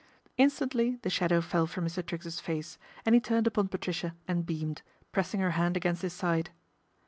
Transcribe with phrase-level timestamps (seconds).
[0.35, 2.03] Instantly th j shadow fell from Mr.
[2.03, 4.81] Triggs's face and he turned upon Patricia and beamed,
[5.11, 6.49] pressing her hand against his side.